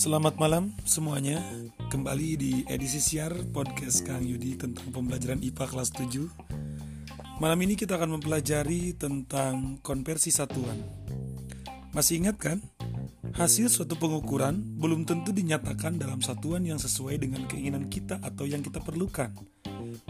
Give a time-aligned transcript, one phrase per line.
[0.00, 1.44] Selamat malam semuanya.
[1.92, 8.00] Kembali di edisi siar podcast Kang Yudi tentang pembelajaran IPA kelas 7 Malam ini kita
[8.00, 10.80] akan mempelajari tentang konversi satuan.
[11.92, 12.64] Masih ingat kan?
[13.36, 18.64] Hasil suatu pengukuran belum tentu dinyatakan dalam satuan yang sesuai dengan keinginan kita atau yang
[18.64, 19.36] kita perlukan.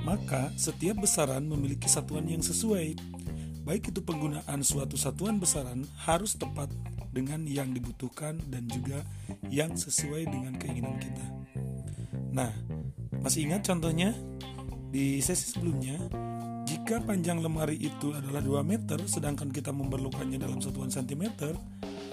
[0.06, 2.94] Maka setiap besaran memiliki satuan yang sesuai.
[3.66, 6.70] Baik itu penggunaan suatu satuan besaran harus tepat
[7.10, 9.02] dengan yang dibutuhkan dan juga
[9.50, 11.26] yang sesuai dengan keinginan kita.
[12.30, 12.54] Nah,
[13.20, 14.14] masih ingat contohnya
[14.90, 15.98] di sesi sebelumnya,
[16.66, 21.54] jika panjang lemari itu adalah 2 meter sedangkan kita memerlukannya dalam satuan sentimeter,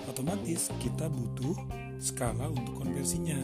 [0.09, 1.53] otomatis kita butuh
[2.01, 3.37] skala untuk konversinya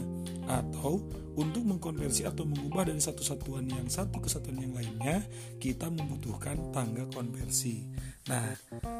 [0.46, 1.02] atau
[1.34, 5.26] untuk mengkonversi atau mengubah dari satu satuan yang satu ke satuan yang lainnya,
[5.58, 7.86] kita membutuhkan tangga konversi.
[8.30, 8.54] Nah,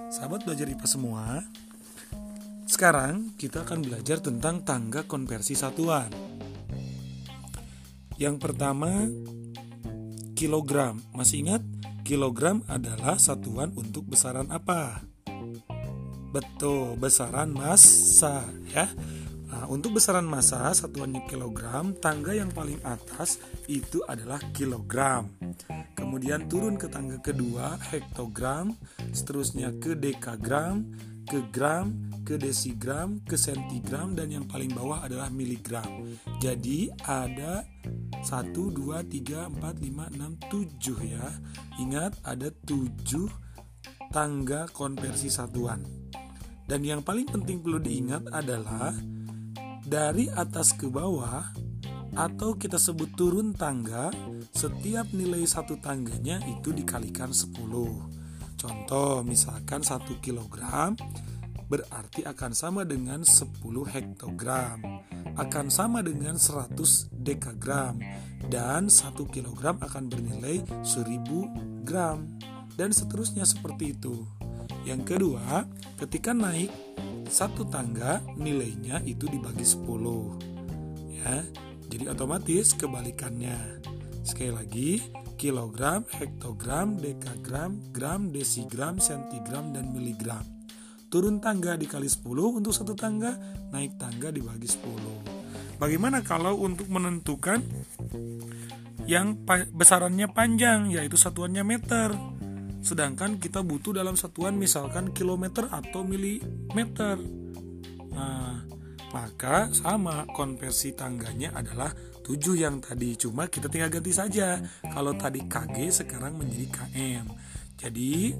[0.10, 1.46] sahabat belajar IPA semua,
[2.74, 6.10] sekarang kita akan belajar tentang tangga konversi satuan.
[8.18, 9.06] Yang pertama,
[10.34, 10.98] kilogram.
[11.14, 11.62] Masih ingat?
[12.02, 15.06] Kilogram adalah satuan untuk besaran apa?
[16.34, 18.42] Betul, besaran massa
[18.74, 18.90] ya.
[19.54, 23.38] Nah, untuk besaran massa satuannya kilogram, tangga yang paling atas
[23.70, 25.30] itu adalah kilogram.
[25.94, 28.74] Kemudian turun ke tangga kedua hektogram,
[29.14, 30.90] seterusnya ke dekagram,
[31.28, 35.88] ke gram, ke desigram, ke sentigram dan yang paling bawah adalah miligram.
[36.40, 37.64] Jadi ada
[38.24, 41.28] 1 2 3 4 5 6 7 ya.
[41.80, 43.28] Ingat ada 7
[44.14, 45.84] tangga konversi satuan.
[46.64, 48.96] Dan yang paling penting perlu diingat adalah
[49.84, 51.44] dari atas ke bawah
[52.14, 54.14] atau kita sebut turun tangga,
[54.54, 58.23] setiap nilai satu tangganya itu dikalikan 10.
[58.64, 60.96] Contoh misalkan 1 kilogram
[61.68, 63.60] berarti akan sama dengan 10
[63.92, 64.80] hektogram
[65.36, 66.72] akan sama dengan 100
[67.12, 68.00] dekagram
[68.48, 72.24] dan 1 kilogram akan bernilai 1000 gram
[72.80, 74.24] dan seterusnya seperti itu.
[74.88, 75.68] Yang kedua
[76.00, 76.72] ketika naik
[77.28, 81.44] satu tangga nilainya itu dibagi 10 ya.
[81.92, 83.84] Jadi otomatis kebalikannya.
[84.24, 84.90] Sekali lagi
[85.44, 90.48] kilogram, hektogram, dekagram, gram, desigram, sentigram, dan miligram
[91.14, 93.38] turun tangga dikali 10 untuk satu tangga,
[93.70, 95.78] naik tangga dibagi 10.
[95.78, 97.62] Bagaimana kalau untuk menentukan
[99.06, 99.46] yang
[99.78, 102.18] besarannya panjang yaitu satuannya meter.
[102.82, 107.22] Sedangkan kita butuh dalam satuan misalkan kilometer atau milimeter.
[108.10, 108.66] Nah,
[109.14, 114.64] maka sama konversi tangganya adalah 7 yang tadi cuma kita tinggal ganti saja
[114.96, 117.36] kalau tadi kg sekarang menjadi km
[117.78, 118.32] jadi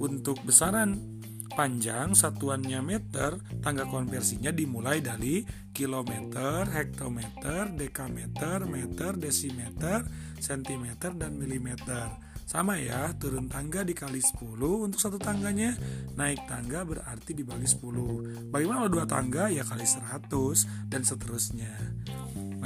[0.00, 1.22] untuk besaran
[1.52, 10.04] panjang satuannya meter, tangga konversinya dimulai dari kilometer, hektometer, dekameter, meter, desimeter,
[10.40, 12.08] sentimeter, dan milimeter.
[12.48, 15.72] Sama ya, turun tangga dikali 10 untuk satu tangganya,
[16.20, 18.52] naik tangga berarti dibagi 10.
[18.52, 19.48] Bagaimana kalau dua tangga?
[19.48, 21.72] Ya kali 100 dan seterusnya.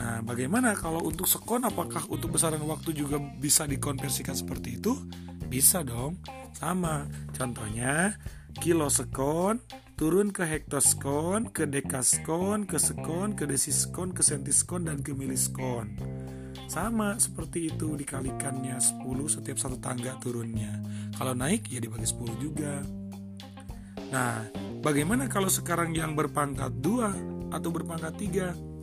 [0.06, 4.94] Nah, bagaimana kalau untuk sekon apakah untuk besaran waktu juga bisa dikonversikan seperti itu?
[5.50, 6.22] Bisa dong.
[6.54, 7.10] Sama.
[7.34, 8.14] Contohnya,
[8.62, 9.58] kilo sekon
[9.98, 15.98] turun ke hektoskon, ke dekaskon, ke sekon, ke desiskon, ke sentiskon dan ke miliskon.
[16.70, 20.70] Sama seperti itu dikalikannya 10 setiap satu tangga turunnya.
[21.18, 22.78] Kalau naik ya dibagi 10 juga.
[24.14, 24.46] Nah,
[24.86, 28.75] bagaimana kalau sekarang yang berpangkat 2 atau berpangkat 3?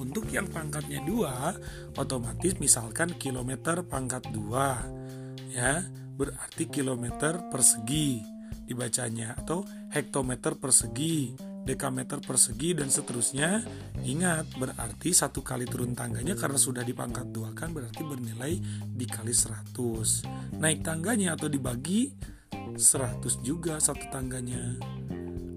[0.00, 5.84] Untuk yang pangkatnya 2, otomatis misalkan kilometer pangkat 2 ya,
[6.16, 8.24] berarti kilometer persegi
[8.64, 11.34] dibacanya atau hektometer persegi,
[11.66, 13.60] dekameter persegi dan seterusnya.
[14.00, 18.56] Ingat, berarti satu kali turun tangganya karena sudah dipangkat dua kan berarti bernilai
[18.94, 20.56] dikali 100.
[20.56, 22.14] Naik tangganya atau dibagi
[22.78, 24.78] 100 juga satu tangganya.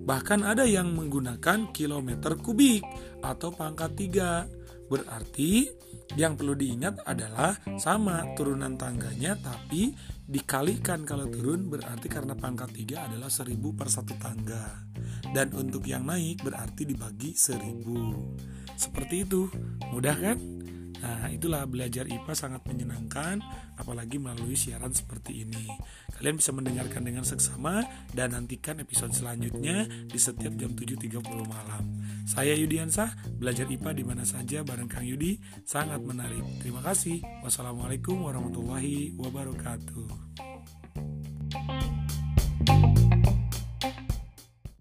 [0.04, 2.84] Bahkan ada yang menggunakan kilometer kubik
[3.24, 4.92] atau pangkat 3.
[4.92, 5.72] Berarti
[6.20, 13.10] yang perlu diingat adalah sama turunan tangganya tapi dikalikan kalau turun berarti karena pangkat 3
[13.10, 14.86] adalah 1000 per satu tangga
[15.34, 19.50] dan untuk yang naik berarti dibagi 1000 seperti itu
[19.92, 20.38] mudah kan
[21.04, 23.44] Nah, itulah belajar IPA sangat menyenangkan,
[23.76, 25.68] apalagi melalui siaran seperti ini.
[26.16, 27.84] Kalian bisa mendengarkan dengan seksama
[28.16, 31.84] dan nantikan episode selanjutnya di setiap jam 7.30 malam.
[32.24, 36.64] Saya Yudiansah, belajar IPA di mana saja bareng Kang Yudi, sangat menarik.
[36.64, 37.20] Terima kasih.
[37.44, 40.43] Wassalamualaikum warahmatullahi wabarakatuh.